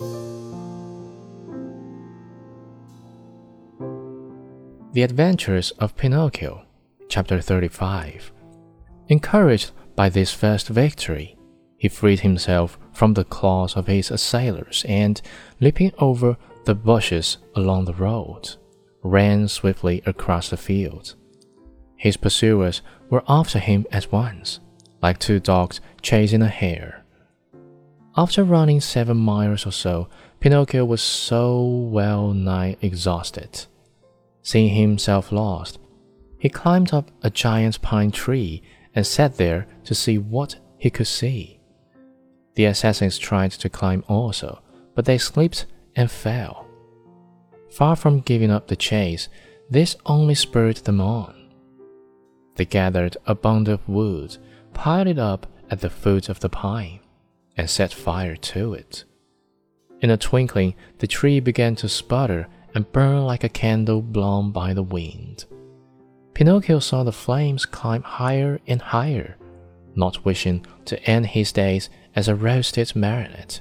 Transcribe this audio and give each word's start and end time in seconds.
The 0.00 0.08
Adventures 4.96 5.70
of 5.78 5.94
Pinocchio, 5.94 6.64
Chapter 7.08 7.40
35. 7.40 8.32
Encouraged 9.06 9.70
by 9.94 10.08
this 10.08 10.32
first 10.32 10.66
victory, 10.66 11.38
he 11.78 11.88
freed 11.88 12.20
himself 12.20 12.76
from 12.92 13.14
the 13.14 13.22
claws 13.22 13.76
of 13.76 13.86
his 13.86 14.10
assailers 14.10 14.84
and, 14.88 15.22
leaping 15.60 15.92
over 15.98 16.36
the 16.64 16.74
bushes 16.74 17.38
along 17.54 17.84
the 17.84 17.94
road, 17.94 18.56
ran 19.04 19.46
swiftly 19.46 20.02
across 20.06 20.48
the 20.50 20.56
field. 20.56 21.14
His 21.96 22.16
pursuers 22.16 22.82
were 23.10 23.22
after 23.28 23.60
him 23.60 23.86
at 23.92 24.10
once, 24.10 24.58
like 25.00 25.20
two 25.20 25.38
dogs 25.38 25.80
chasing 26.02 26.42
a 26.42 26.48
hare. 26.48 27.03
After 28.16 28.44
running 28.44 28.80
seven 28.80 29.16
miles 29.16 29.66
or 29.66 29.72
so, 29.72 30.08
Pinocchio 30.40 30.84
was 30.84 31.02
so 31.02 31.64
well 31.64 32.32
nigh 32.32 32.76
exhausted 32.80 33.66
Seeing 34.44 34.74
himself 34.74 35.32
lost, 35.32 35.78
he 36.38 36.50
climbed 36.50 36.92
up 36.92 37.10
a 37.22 37.30
giant 37.30 37.80
pine 37.80 38.10
tree 38.10 38.62
and 38.94 39.06
sat 39.06 39.38
there 39.38 39.66
to 39.84 39.94
see 39.94 40.18
what 40.18 40.56
he 40.76 40.90
could 40.90 41.06
see. 41.06 41.58
The 42.54 42.66
assassins 42.66 43.16
tried 43.16 43.52
to 43.52 43.70
climb 43.70 44.04
also, 44.06 44.62
but 44.94 45.06
they 45.06 45.16
slipped 45.16 45.64
and 45.96 46.10
fell. 46.10 46.66
Far 47.70 47.96
from 47.96 48.20
giving 48.20 48.50
up 48.50 48.68
the 48.68 48.76
chase, 48.76 49.30
this 49.70 49.96
only 50.04 50.34
spurred 50.34 50.76
them 50.76 51.00
on. 51.00 51.34
They 52.56 52.66
gathered 52.66 53.16
a 53.26 53.34
bundle 53.34 53.74
of 53.74 53.88
wood, 53.88 54.36
piled 54.74 55.08
it 55.08 55.18
up 55.18 55.46
at 55.70 55.80
the 55.80 55.88
foot 55.88 56.28
of 56.28 56.40
the 56.40 56.50
pine, 56.50 57.00
and 57.56 57.68
set 57.68 57.92
fire 57.92 58.36
to 58.36 58.74
it. 58.74 59.04
In 60.00 60.10
a 60.10 60.16
twinkling, 60.16 60.74
the 60.98 61.06
tree 61.06 61.40
began 61.40 61.76
to 61.76 61.88
sputter 61.88 62.48
and 62.74 62.90
burn 62.92 63.24
like 63.24 63.44
a 63.44 63.48
candle 63.48 64.02
blown 64.02 64.50
by 64.50 64.74
the 64.74 64.82
wind. 64.82 65.44
Pinocchio 66.34 66.80
saw 66.80 67.04
the 67.04 67.12
flames 67.12 67.64
climb 67.64 68.02
higher 68.02 68.60
and 68.66 68.82
higher, 68.82 69.36
not 69.94 70.24
wishing 70.24 70.66
to 70.84 71.00
end 71.04 71.26
his 71.26 71.52
days 71.52 71.88
as 72.16 72.28
a 72.28 72.34
roasted 72.34 72.94
marionette. 72.96 73.60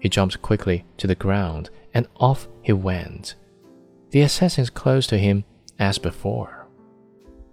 He 0.00 0.08
jumped 0.08 0.40
quickly 0.40 0.84
to 0.96 1.06
the 1.06 1.14
ground 1.14 1.70
and 1.92 2.08
off 2.16 2.48
he 2.62 2.72
went. 2.72 3.34
The 4.10 4.22
assassins 4.22 4.70
closed 4.70 5.10
to 5.10 5.18
him 5.18 5.44
as 5.78 5.98
before. 5.98 6.66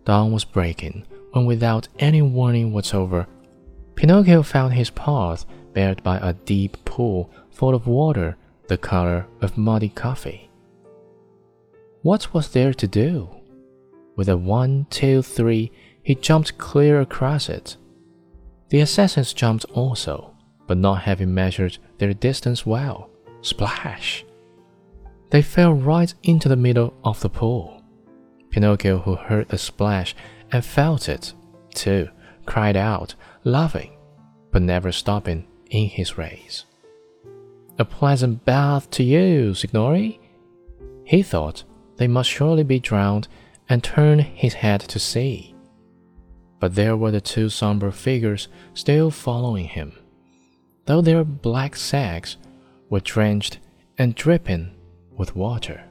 Dawn 0.06 0.32
was 0.32 0.46
breaking 0.46 1.06
when, 1.32 1.46
without 1.46 1.88
any 2.00 2.22
warning 2.22 2.72
whatsoever, 2.72 3.28
Pinocchio 3.96 4.44
found 4.44 4.74
his 4.74 4.90
path 4.90 5.46
barred 5.74 6.04
by 6.04 6.18
a 6.18 6.34
deep 6.34 6.84
pool 6.86 7.30
full 7.50 7.74
of 7.74 7.88
water 7.88 8.36
the 8.68 8.78
color 8.78 9.28
of 9.42 9.58
muddy 9.58 9.90
coffee. 9.90 10.50
What 12.02 12.34
was 12.34 12.50
there 12.50 12.74
to 12.74 12.88
do? 12.88 13.30
With 14.16 14.30
a 14.30 14.38
one, 14.38 14.88
two, 14.90 15.22
three, 15.22 15.72
he 16.04 16.16
jumped 16.16 16.58
clear 16.58 17.02
across 17.02 17.50
it. 17.50 17.78
The 18.70 18.82
assassins 18.82 19.34
jumped 19.34 19.66
also, 19.74 20.36
but 20.68 20.78
not 20.78 21.02
having 21.02 21.34
measured 21.34 21.78
their 21.98 22.14
distance 22.14 22.66
well. 22.66 23.10
Splash! 23.42 24.26
They 25.30 25.42
fell 25.42 25.74
right 25.74 26.14
into 26.24 26.50
the 26.50 26.56
middle 26.56 26.94
of 27.04 27.20
the 27.22 27.30
pool. 27.30 27.84
Pinocchio, 28.50 29.00
who 29.00 29.16
heard 29.16 29.50
the 29.50 29.58
splash 29.58 30.16
and 30.52 30.64
felt 30.64 31.10
it, 31.10 31.34
too, 31.74 32.10
cried 32.46 32.76
out, 32.76 33.16
laughing, 33.44 33.92
but 34.52 34.62
never 34.62 34.92
stopping 34.92 35.48
in 35.70 35.88
his 35.88 36.18
race. 36.18 36.66
A 37.78 37.86
pleasant 37.86 38.46
bath 38.46 38.90
to 38.92 39.04
you, 39.04 39.54
Signori. 39.54 40.20
He 41.04 41.22
thought 41.22 41.64
they 41.98 42.08
must 42.08 42.30
surely 42.30 42.64
be 42.64 42.80
drowned 42.80 43.28
and 43.68 43.84
turned 43.84 44.22
his 44.22 44.54
head 44.54 44.82
to 44.82 45.00
see. 45.00 45.56
But 46.60 46.76
there 46.76 46.96
were 46.96 47.12
the 47.12 47.22
two 47.22 47.50
somber 47.50 47.92
figures 47.92 48.48
still 48.74 49.12
following 49.12 49.66
him, 49.66 49.94
though 50.86 51.02
their 51.02 51.24
black 51.24 51.76
sacks 51.76 52.38
were 52.90 53.00
drenched 53.00 53.60
and 53.98 54.16
dripping 54.16 54.72
with 55.12 55.36
water. 55.36 55.84